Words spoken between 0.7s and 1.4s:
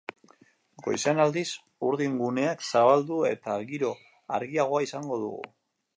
Goizean